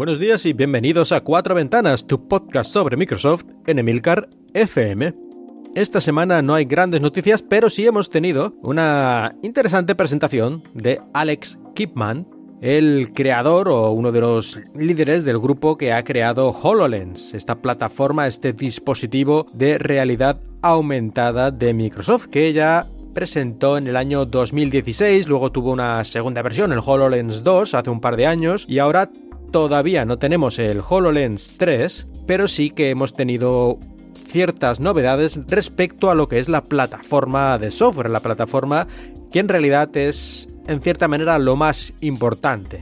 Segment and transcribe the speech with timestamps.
[0.00, 5.14] Buenos días y bienvenidos a Cuatro Ventanas, tu podcast sobre Microsoft en Emilcar FM.
[5.74, 11.58] Esta semana no hay grandes noticias, pero sí hemos tenido una interesante presentación de Alex
[11.74, 12.26] Kipman,
[12.62, 18.26] el creador o uno de los líderes del grupo que ha creado HoloLens, esta plataforma,
[18.26, 25.52] este dispositivo de realidad aumentada de Microsoft, que ya presentó en el año 2016, luego
[25.52, 29.10] tuvo una segunda versión, el HoloLens 2, hace un par de años, y ahora
[29.50, 33.78] todavía no tenemos el HoloLens 3, pero sí que hemos tenido
[34.26, 38.86] ciertas novedades respecto a lo que es la plataforma de software, la plataforma
[39.32, 42.80] que en realidad es en cierta manera lo más importante.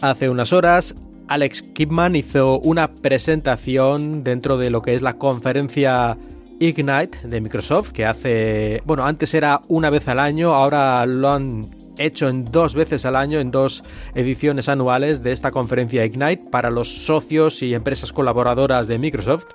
[0.00, 0.94] Hace unas horas
[1.28, 6.16] Alex Kipman hizo una presentación dentro de lo que es la conferencia
[6.60, 11.77] Ignite de Microsoft, que hace, bueno, antes era una vez al año, ahora lo han
[11.98, 16.70] hecho en dos veces al año, en dos ediciones anuales de esta conferencia Ignite para
[16.70, 19.46] los socios y empresas colaboradoras de Microsoft,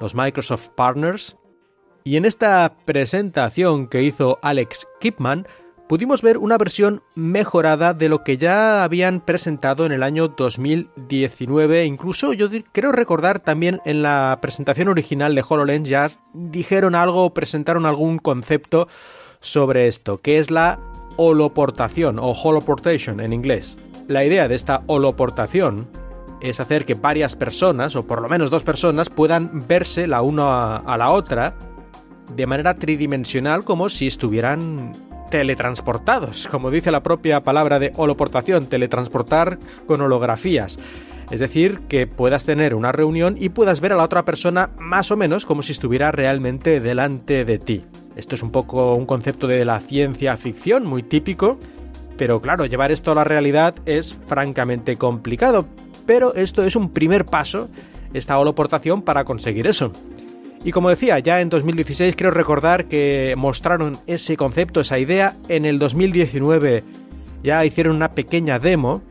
[0.00, 1.36] los Microsoft Partners.
[2.04, 5.46] Y en esta presentación que hizo Alex Kipman,
[5.88, 11.84] pudimos ver una versión mejorada de lo que ya habían presentado en el año 2019.
[11.84, 17.86] Incluso yo creo recordar también en la presentación original de HoloLens ya dijeron algo, presentaron
[17.86, 18.88] algún concepto
[19.40, 20.80] sobre esto, que es la
[21.16, 23.78] holoportación o holoportation en inglés.
[24.08, 25.88] La idea de esta holoportación
[26.40, 30.76] es hacer que varias personas, o por lo menos dos personas, puedan verse la una
[30.76, 31.56] a la otra
[32.34, 34.92] de manera tridimensional como si estuvieran
[35.30, 40.78] teletransportados, como dice la propia palabra de holoportación, teletransportar con holografías.
[41.30, 45.10] Es decir, que puedas tener una reunión y puedas ver a la otra persona más
[45.10, 47.84] o menos como si estuviera realmente delante de ti.
[48.16, 51.58] Esto es un poco un concepto de la ciencia ficción muy típico,
[52.16, 55.66] pero claro, llevar esto a la realidad es francamente complicado.
[56.06, 57.68] Pero esto es un primer paso,
[58.14, 59.92] esta holoportación, para conseguir eso.
[60.64, 65.36] Y como decía, ya en 2016 creo recordar que mostraron ese concepto, esa idea.
[65.48, 66.82] En el 2019
[67.42, 69.02] ya hicieron una pequeña demo.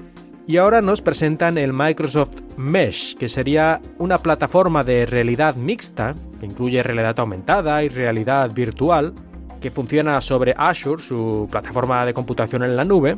[0.48, 6.14] Y ahora nos presentan el Microsoft Mesh, que sería una plataforma de realidad mixta,
[6.46, 9.14] incluye realidad aumentada y realidad virtual,
[9.60, 13.16] que funciona sobre Azure, su plataforma de computación en la nube,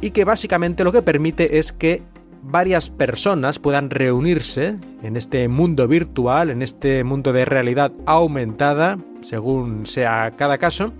[0.00, 2.02] y que básicamente lo que permite es que
[2.42, 9.86] varias personas puedan reunirse en este mundo virtual, en este mundo de realidad aumentada, según
[9.86, 10.92] sea cada caso,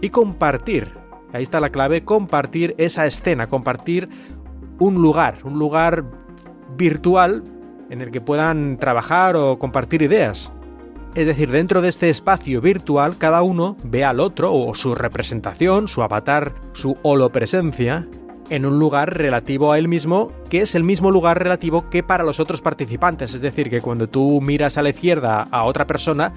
[0.00, 0.92] y compartir,
[1.32, 4.08] ahí está la clave, compartir esa escena, compartir
[4.80, 6.04] un lugar, un lugar
[6.76, 7.44] virtual
[7.90, 10.50] en el que puedan trabajar o compartir ideas.
[11.14, 15.86] Es decir, dentro de este espacio virtual cada uno ve al otro o su representación,
[15.86, 18.08] su avatar, su holopresencia,
[18.50, 22.24] en un lugar relativo a él mismo, que es el mismo lugar relativo que para
[22.24, 23.32] los otros participantes.
[23.32, 26.32] Es decir, que cuando tú miras a la izquierda a otra persona,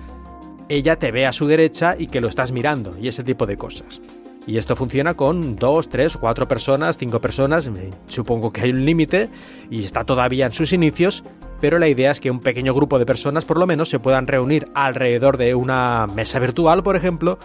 [0.69, 3.57] ella te ve a su derecha y que lo estás mirando, y ese tipo de
[3.57, 3.99] cosas.
[4.47, 7.69] Y esto funciona con dos, tres, cuatro personas, cinco personas,
[8.07, 9.29] supongo que hay un límite
[9.69, 11.25] y está todavía en sus inicios,
[11.59, 14.25] pero la idea es que un pequeño grupo de personas por lo menos se puedan
[14.25, 17.37] reunir alrededor de una mesa virtual, por ejemplo,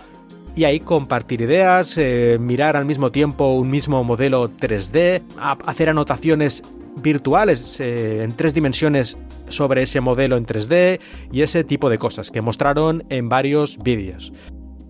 [0.55, 5.23] y ahí compartir ideas, eh, mirar al mismo tiempo un mismo modelo 3D,
[5.67, 6.63] hacer anotaciones
[7.03, 9.17] virtuales eh, en tres dimensiones
[9.49, 11.01] sobre ese modelo en 3D
[11.33, 14.33] y ese tipo de cosas que mostraron en varios vídeos.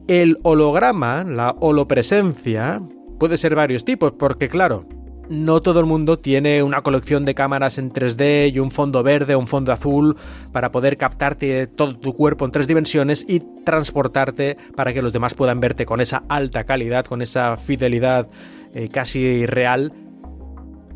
[0.08, 2.82] El holograma, la holopresencia,
[3.18, 4.86] puede ser varios tipos, porque claro,
[5.28, 9.34] no todo el mundo tiene una colección de cámaras en 3D y un fondo verde
[9.34, 10.16] o un fondo azul
[10.52, 15.34] para poder captarte todo tu cuerpo en tres dimensiones y transportarte para que los demás
[15.34, 18.28] puedan verte con esa alta calidad, con esa fidelidad
[18.74, 19.92] eh, casi real.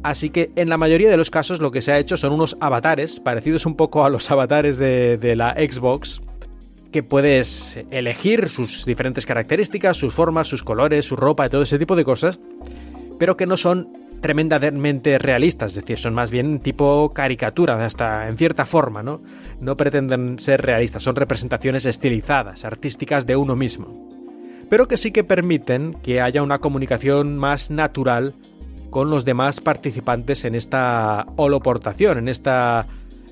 [0.03, 2.57] Así que en la mayoría de los casos lo que se ha hecho son unos
[2.61, 6.23] avatares, parecidos un poco a los avatares de, de la Xbox,
[6.97, 11.79] que puedes elegir sus diferentes características, sus formas, sus colores, su ropa y todo ese
[11.79, 12.41] tipo de cosas,
[13.19, 18.39] pero que no son tremendamente realistas, es decir, son más bien tipo caricatura, hasta en
[18.39, 19.21] cierta forma, ¿no?
[19.61, 24.09] No pretenden ser realistas, son representaciones estilizadas, artísticas de uno mismo.
[24.71, 28.33] Pero que sí que permiten que haya una comunicación más natural
[28.89, 32.87] con los demás participantes en esta holoportación, en esta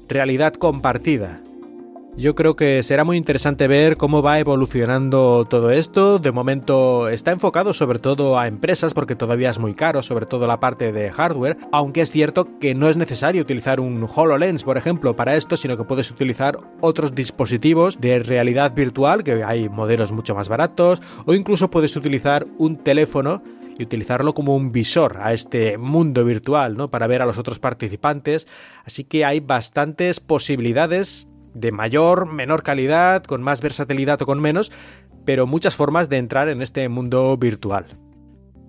[0.06, 1.40] realidad compartida.
[2.16, 6.20] Yo creo que será muy interesante ver cómo va evolucionando todo esto.
[6.20, 10.46] De momento está enfocado sobre todo a empresas porque todavía es muy caro, sobre todo
[10.46, 14.78] la parte de hardware, aunque es cierto que no es necesario utilizar un HoloLens, por
[14.78, 20.12] ejemplo, para esto, sino que puedes utilizar otros dispositivos de realidad virtual, que hay modelos
[20.12, 23.42] mucho más baratos, o incluso puedes utilizar un teléfono
[23.76, 26.90] y utilizarlo como un visor a este mundo virtual, ¿no?
[26.90, 28.46] Para ver a los otros participantes.
[28.84, 34.72] Así que hay bastantes posibilidades de mayor, menor calidad, con más versatilidad o con menos,
[35.24, 37.98] pero muchas formas de entrar en este mundo virtual.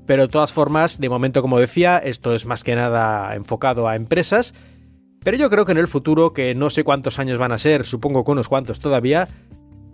[0.06, 3.96] Pero de todas formas, de momento, como decía, esto es más que nada enfocado a
[3.96, 4.54] empresas.
[5.24, 7.86] Pero yo creo que en el futuro, que no sé cuántos años van a ser,
[7.86, 9.28] supongo que unos cuantos todavía,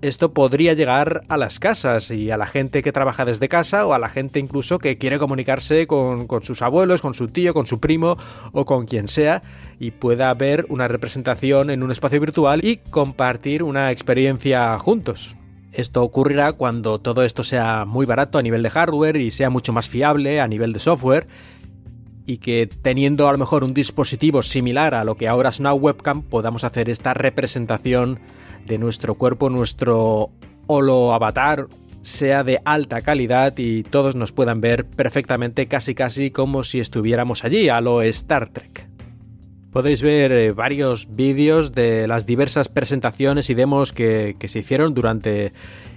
[0.01, 3.93] esto podría llegar a las casas y a la gente que trabaja desde casa o
[3.93, 7.79] a la gente incluso que quiere comunicarse con, sus abuelos, con su tío, con su
[7.79, 8.17] primo
[8.51, 9.41] o con quien sea
[9.79, 15.35] y pueda ver una representación en un espacio virtual y compartir una experiencia juntos.
[15.71, 19.71] Esto ocurrirá cuando todo esto sea muy barato a nivel de hardware y sea mucho
[19.71, 21.27] más fiable a nivel de software
[22.31, 25.73] y que teniendo a lo mejor un dispositivo similar a lo que ahora es una
[25.73, 28.19] webcam podamos hacer esta representación
[28.65, 30.29] de nuestro cuerpo, nuestro
[30.65, 31.67] holo avatar
[32.03, 37.43] sea de alta calidad y todos nos puedan ver perfectamente casi casi como si estuviéramos
[37.43, 38.87] allí a lo Star Trek.
[39.73, 44.93] Podéis ver eh, varios vídeos de las diversas presentaciones y demos que, que se hicieron
[44.93, 45.51] durante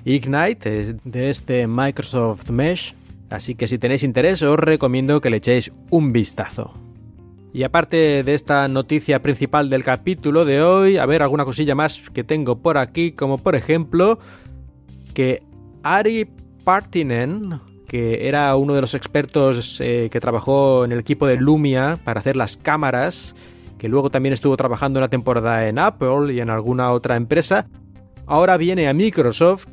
[0.05, 2.95] Ignite eh, de este Microsoft Mesh,
[3.35, 6.73] así que si tenéis interés os recomiendo que le echéis un vistazo.
[7.53, 12.03] Y aparte de esta noticia principal del capítulo de hoy, a ver alguna cosilla más
[12.13, 14.19] que tengo por aquí, como por ejemplo
[15.15, 15.43] que
[15.85, 16.29] Ari
[16.65, 21.97] Partinen, que era uno de los expertos eh, que trabajó en el equipo de Lumia
[22.03, 23.37] para hacer las cámaras,
[23.79, 27.69] que luego también estuvo trabajando una temporada en Apple y en alguna otra empresa,
[28.27, 29.69] ahora viene a Microsoft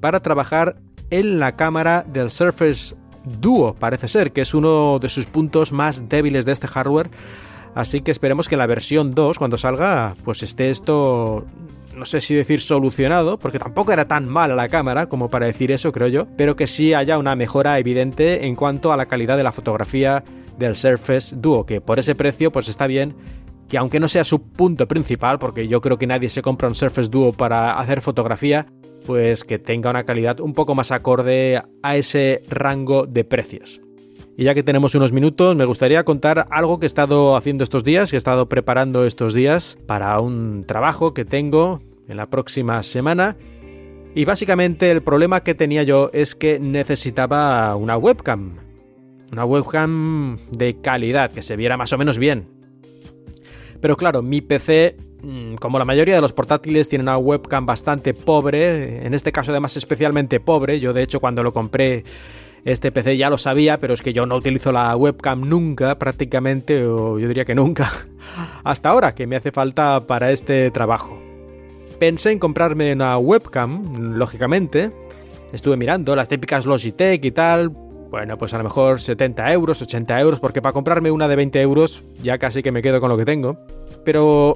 [0.00, 0.76] para trabajar
[1.12, 2.96] en la cámara del Surface
[3.40, 7.10] Duo, parece ser, que es uno de sus puntos más débiles de este hardware.
[7.74, 11.44] Así que esperemos que en la versión 2, cuando salga, pues esté esto,
[11.94, 15.70] no sé si decir solucionado, porque tampoco era tan mala la cámara como para decir
[15.70, 19.36] eso, creo yo, pero que sí haya una mejora evidente en cuanto a la calidad
[19.36, 20.24] de la fotografía
[20.58, 23.14] del Surface Duo, que por ese precio pues está bien
[23.68, 26.74] que aunque no sea su punto principal, porque yo creo que nadie se compra un
[26.74, 28.66] Surface Duo para hacer fotografía,
[29.06, 33.80] pues que tenga una calidad un poco más acorde a ese rango de precios.
[34.36, 37.84] Y ya que tenemos unos minutos, me gustaría contar algo que he estado haciendo estos
[37.84, 42.82] días, que he estado preparando estos días para un trabajo que tengo en la próxima
[42.82, 43.36] semana.
[44.14, 48.56] Y básicamente el problema que tenía yo es que necesitaba una webcam.
[49.32, 52.48] Una webcam de calidad, que se viera más o menos bien.
[53.80, 54.96] Pero claro, mi PC,
[55.60, 59.76] como la mayoría de los portátiles, tiene una webcam bastante pobre, en este caso además
[59.76, 60.80] especialmente pobre.
[60.80, 62.04] Yo de hecho cuando lo compré
[62.64, 66.84] este PC ya lo sabía, pero es que yo no utilizo la webcam nunca, prácticamente,
[66.86, 67.90] o yo diría que nunca,
[68.64, 71.18] hasta ahora, que me hace falta para este trabajo.
[71.98, 74.90] Pensé en comprarme una webcam, lógicamente.
[75.52, 80.20] Estuve mirando las típicas Logitech y tal, bueno, pues a lo mejor 70 euros, 80
[80.20, 83.16] euros, porque para comprarme una de 20 euros ya casi que me quedo con lo
[83.16, 83.58] que tengo.
[84.04, 84.54] Pero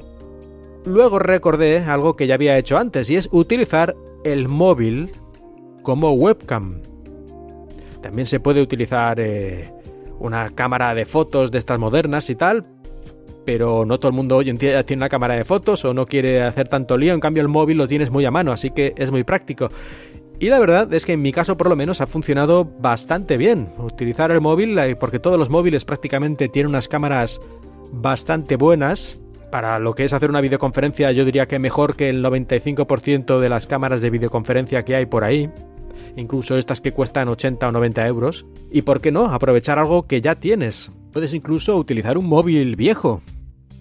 [0.86, 5.10] luego recordé algo que ya había hecho antes y es utilizar el móvil
[5.82, 6.80] como webcam.
[8.02, 9.68] También se puede utilizar eh,
[10.18, 12.64] una cámara de fotos de estas modernas y tal,
[13.44, 16.06] pero no todo el mundo hoy en día tiene una cámara de fotos o no
[16.06, 18.94] quiere hacer tanto lío, en cambio el móvil lo tienes muy a mano, así que
[18.96, 19.68] es muy práctico.
[20.38, 23.68] Y la verdad es que en mi caso por lo menos ha funcionado bastante bien.
[23.78, 27.40] Utilizar el móvil, eh, porque todos los móviles prácticamente tienen unas cámaras
[27.92, 29.20] bastante buenas.
[29.50, 33.48] Para lo que es hacer una videoconferencia yo diría que mejor que el 95% de
[33.48, 35.50] las cámaras de videoconferencia que hay por ahí.
[36.16, 38.46] Incluso estas que cuestan 80 o 90 euros.
[38.70, 40.90] Y por qué no, aprovechar algo que ya tienes.
[41.12, 43.22] Puedes incluso utilizar un móvil viejo.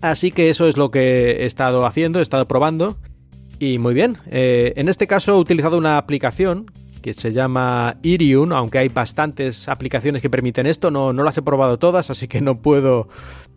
[0.01, 2.97] Así que eso es lo que he estado haciendo, he estado probando
[3.59, 8.51] y muy bien, eh, en este caso he utilizado una aplicación que se llama Irium,
[8.51, 12.41] aunque hay bastantes aplicaciones que permiten esto, no, no las he probado todas, así que
[12.41, 13.07] no puedo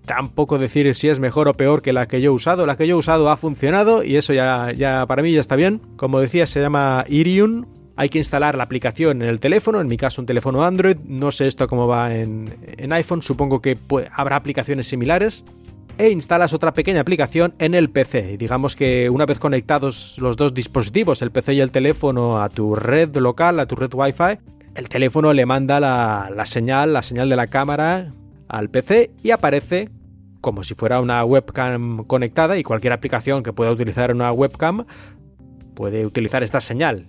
[0.09, 2.67] tampoco decir si es mejor o peor que la que yo he usado.
[2.67, 5.55] La que yo he usado ha funcionado y eso ya, ya para mí ya está
[5.55, 5.81] bien.
[5.97, 7.67] Como decía, se llama Irium.
[7.95, 10.97] Hay que instalar la aplicación en el teléfono, en mi caso un teléfono Android.
[11.05, 13.77] No sé esto cómo va en, en iPhone, supongo que
[14.13, 15.45] habrá aplicaciones similares
[15.99, 18.37] e instalas otra pequeña aplicación en el PC.
[18.39, 22.77] Digamos que una vez conectados los dos dispositivos, el PC y el teléfono, a tu
[22.77, 24.39] red local, a tu red Wi-Fi,
[24.77, 28.13] el teléfono le manda la, señal, la señal de la cámara
[28.47, 29.91] al PC y aparece
[30.41, 34.85] como si fuera una webcam conectada y cualquier aplicación que pueda utilizar una webcam
[35.75, 37.07] puede utilizar esta señal.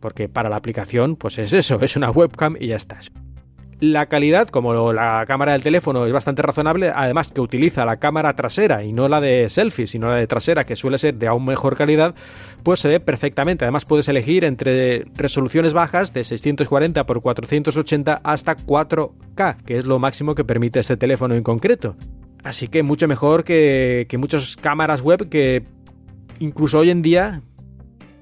[0.00, 2.98] Porque para la aplicación, pues es eso, es una webcam y ya está.
[3.80, 8.34] La calidad, como la cámara del teléfono es bastante razonable, además que utiliza la cámara
[8.34, 11.44] trasera y no la de selfie, sino la de trasera, que suele ser de aún
[11.44, 12.16] mejor calidad,
[12.64, 13.64] pues se ve perfectamente.
[13.64, 20.00] Además puedes elegir entre resoluciones bajas de 640 x 480 hasta 4K, que es lo
[20.00, 21.94] máximo que permite este teléfono en concreto.
[22.44, 25.64] Así que mucho mejor que, muchas cámaras web que
[26.38, 27.42] incluso hoy en día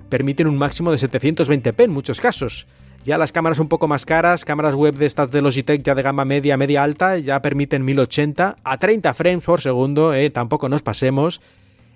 [0.08, 2.66] permiten un máximo de 720p en muchos casos.
[3.04, 6.02] Ya las cámaras un poco más caras, cámaras web de estas de Logitech ya de
[6.02, 10.82] gama media, media alta, ya permiten 1080 a 30 frames por segundo, eh, tampoco nos
[10.82, 11.40] pasemos.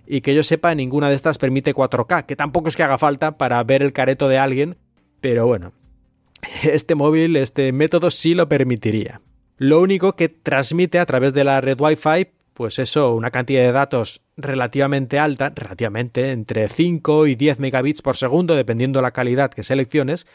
[0.07, 3.39] Y que yo sepa, ninguna de estas permite 4K, que tampoco es que haga falta
[3.39, 4.77] para ver el careto de alguien,
[5.21, 5.73] pero bueno,
[6.63, 9.21] este móvil, este método sí lo permitiría.
[9.61, 13.73] Lo único que transmite a través de la red Wi-Fi, pues eso, una cantidad de
[13.73, 19.63] datos relativamente alta, relativamente entre 5 y 10 megabits por segundo, dependiendo la calidad que
[19.63, 20.27] selecciones,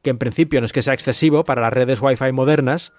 [0.00, 2.94] que en principio no es que sea excesivo para las redes Wi-Fi modernas,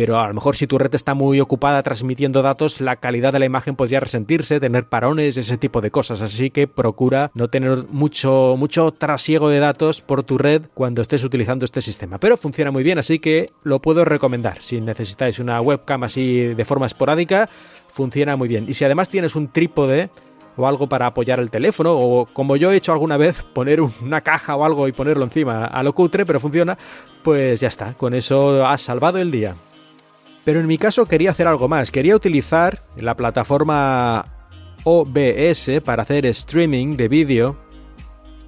[0.00, 3.38] pero a lo mejor si tu red está muy ocupada transmitiendo datos, la calidad de
[3.38, 6.22] la imagen podría resentirse, tener parones, ese tipo de cosas.
[6.22, 11.22] Así que procura no tener mucho, mucho trasiego de datos por tu red cuando estés
[11.22, 12.16] utilizando este sistema.
[12.16, 14.62] Pero funciona muy bien, así que lo puedo recomendar.
[14.62, 17.50] Si necesitáis una webcam así de forma esporádica,
[17.90, 18.64] funciona muy bien.
[18.70, 20.08] Y si además tienes un trípode,
[20.56, 24.22] o algo para apoyar el teléfono, o como yo he hecho alguna vez, poner una
[24.22, 26.78] caja o algo y ponerlo encima a lo cutre, pero funciona,
[27.22, 29.54] pues ya está, con eso has salvado el día.
[30.50, 34.24] Pero en mi caso quería hacer algo más, quería utilizar la plataforma
[34.82, 37.56] OBS para hacer streaming de vídeo,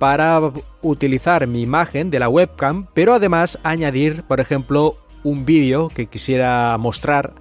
[0.00, 0.40] para
[0.80, 6.76] utilizar mi imagen de la webcam, pero además añadir, por ejemplo, un vídeo que quisiera
[6.76, 7.34] mostrar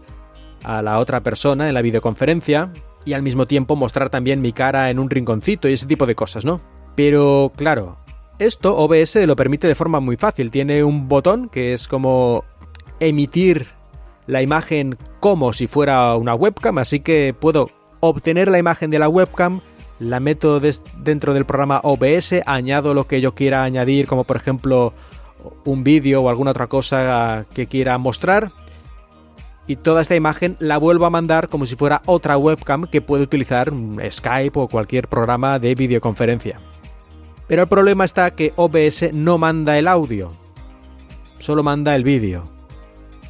[0.64, 2.72] a la otra persona en la videoconferencia,
[3.04, 6.14] y al mismo tiempo mostrar también mi cara en un rinconcito y ese tipo de
[6.14, 6.62] cosas, ¿no?
[6.96, 7.98] Pero claro,
[8.38, 10.52] esto OBS lo permite de forma muy fácil.
[10.52, 12.46] Tiene un botón que es como
[13.00, 13.81] emitir
[14.28, 19.10] la imagen como si fuera una webcam, así que puedo obtener la imagen de la
[19.10, 19.62] webcam,
[20.00, 24.94] la meto dentro del programa OBS, añado lo que yo quiera añadir, como por ejemplo
[25.66, 28.52] un vídeo o alguna otra cosa que quiera mostrar,
[29.68, 33.24] y toda esta imagen la vuelvo a mandar como si fuera otra webcam que puede
[33.24, 33.72] utilizar
[34.10, 36.60] Skype o cualquier programa de videoconferencia.
[37.48, 40.32] Pero el problema está que OBS no manda el audio,
[41.38, 42.50] solo manda el vídeo.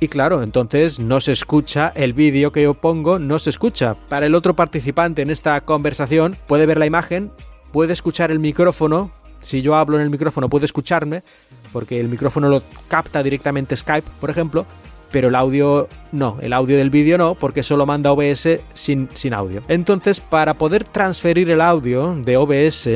[0.04, 3.94] Y claro, entonces no se escucha el vídeo que yo pongo, no se escucha.
[4.10, 7.32] Para el otro participante en esta conversación puede ver la imagen,
[7.72, 11.22] puede escuchar el micrófono, si yo hablo en el micrófono puede escucharme,
[11.72, 14.66] porque el micrófono lo capta directamente Skype, por ejemplo,
[15.12, 19.36] pero el audio no, el audio del vídeo no, porque solo manda OBS sin, sin
[19.36, 19.62] audio.
[19.68, 22.90] Entonces, para poder transferir el audio de OBS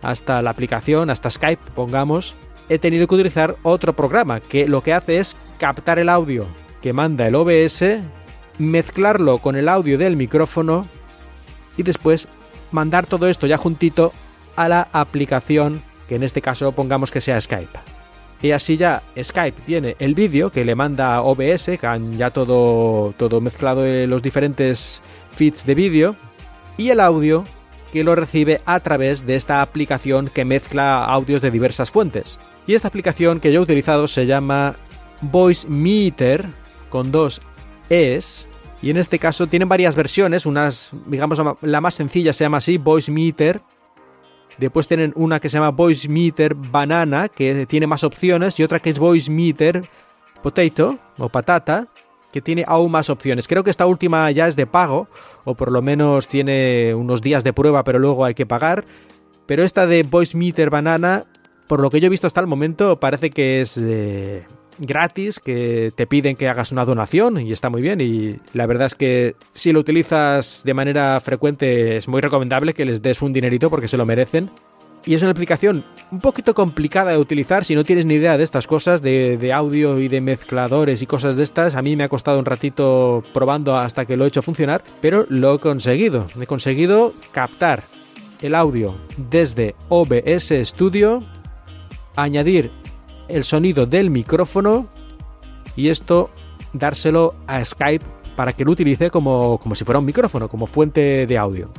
[0.00, 2.34] hasta la aplicación, hasta Skype, pongamos,
[2.70, 6.48] he tenido que utilizar otro programa que lo que hace es captar el audio
[6.80, 7.84] que manda el OBS,
[8.58, 10.88] mezclarlo con el audio del micrófono
[11.76, 12.28] y después
[12.72, 14.12] mandar todo esto ya juntito
[14.56, 17.78] a la aplicación que en este caso pongamos que sea Skype.
[18.40, 23.12] Y así ya Skype tiene el vídeo que le manda OBS, que han ya todo,
[23.18, 25.02] todo mezclado en los diferentes
[25.36, 26.16] feeds de vídeo,
[26.78, 27.44] y el audio
[27.92, 32.38] que lo recibe a través de esta aplicación que mezcla audios de diversas fuentes.
[32.66, 34.76] Y esta aplicación que yo he utilizado se llama
[35.22, 36.46] Voice Meter
[36.88, 37.40] con dos
[37.88, 38.48] es
[38.82, 42.78] y en este caso tienen varias versiones, unas digamos la más sencilla se llama así
[42.78, 43.60] Voice Meter
[44.58, 48.78] Después tienen una que se llama Voice Meter Banana, que tiene más opciones, y otra
[48.78, 49.82] que es Voice Meter
[50.42, 51.88] Potato o Patata,
[52.32, 53.48] que tiene aún más opciones.
[53.48, 55.08] Creo que esta última ya es de pago,
[55.44, 58.84] o por lo menos tiene unos días de prueba, pero luego hay que pagar.
[59.46, 61.24] Pero esta de Voice Meter Banana,
[61.66, 63.76] por lo que yo he visto hasta el momento, parece que es
[64.80, 68.00] gratis, que te piden que hagas una donación y está muy bien.
[68.00, 72.84] Y la verdad es que si lo utilizas de manera frecuente es muy recomendable que
[72.84, 74.50] les des un dinerito porque se lo merecen.
[75.06, 78.44] Y es una aplicación un poquito complicada de utilizar si no tienes ni idea de
[78.44, 81.74] estas cosas, de, de, audio y de mezcladores y cosas de estas.
[81.74, 85.24] A mí me ha costado un ratito probando hasta que lo he hecho funcionar, pero
[85.30, 86.26] lo he conseguido.
[86.38, 87.84] He conseguido captar
[88.42, 91.22] el audio desde OBS Studio,
[92.16, 92.70] añadir
[93.32, 94.88] el sonido del micrófono
[95.76, 96.30] y esto
[96.72, 98.04] dárselo a Skype
[98.36, 101.70] para que lo utilice como, como si fuera un micrófono, como fuente de audio.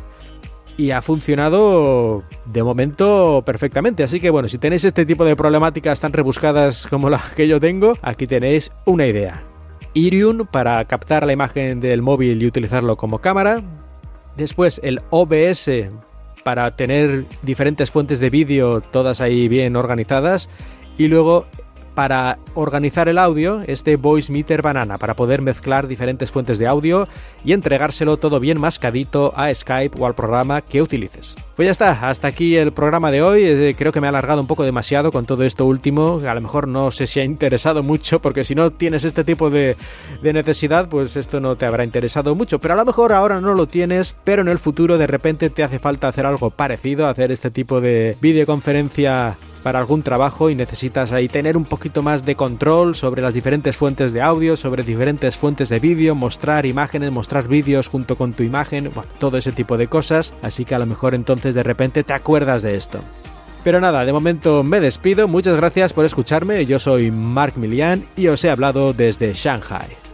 [0.77, 4.03] Y ha funcionado de momento perfectamente.
[4.03, 7.59] Así que bueno, si tenéis este tipo de problemáticas tan rebuscadas como la que yo
[7.59, 9.43] tengo, aquí tenéis una idea.
[9.93, 13.61] Irium para captar la imagen del móvil y utilizarlo como cámara.
[14.37, 15.69] Después el OBS
[16.43, 20.49] para tener diferentes fuentes de vídeo todas ahí bien organizadas
[20.97, 21.45] y luego
[21.93, 27.07] para organizar el audio este Voice Meter Banana, para poder mezclar diferentes fuentes de audio
[27.43, 31.35] y entregárselo todo bien mascadito a Skype o al programa que utilices.
[31.55, 33.43] Pues ya está, hasta aquí el programa de hoy.
[33.43, 36.21] Eh, creo que me ha alargado un poco demasiado con todo esto último.
[36.25, 39.49] A lo mejor no sé si ha interesado mucho, porque si no tienes este tipo
[39.49, 39.75] de,
[40.23, 42.59] de necesidad, pues esto no te habrá interesado mucho.
[42.59, 45.63] Pero a lo mejor ahora no lo tienes, pero en el futuro de repente te
[45.63, 51.11] hace falta hacer algo parecido, hacer este tipo de videoconferencia para algún trabajo y necesitas
[51.11, 55.37] ahí tener un poquito más de control sobre las diferentes fuentes de audio, sobre diferentes
[55.37, 59.87] fuentes de vídeo, mostrar imágenes, mostrar vídeos junto con tu imagen, todo ese tipo de
[59.87, 62.99] cosas, así que a lo mejor entonces de repente te acuerdas de esto.
[63.63, 68.27] Pero nada, de momento me despido, muchas gracias por escucharme, yo soy Mark Milian y
[68.27, 70.10] os he hablado desde Shanghai.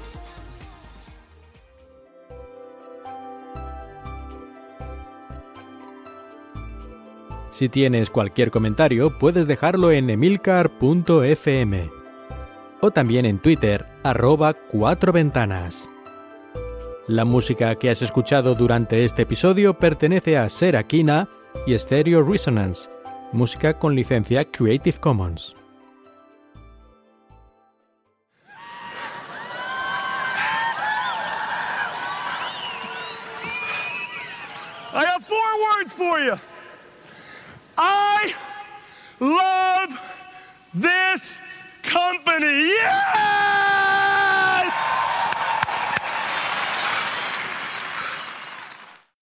[7.58, 11.90] Si tienes cualquier comentario, puedes dejarlo en emilcar.fm
[12.82, 15.90] o también en Twitter, arroba cuatro ventanas.
[17.08, 21.28] La música que has escuchado durante este episodio pertenece a Serakina
[21.66, 22.92] y Stereo Resonance,
[23.34, 25.56] música con licencia Creative Commons.
[37.78, 38.34] I
[39.20, 40.00] love
[40.74, 41.42] this
[41.84, 42.70] company.
[42.70, 43.57] Yeah!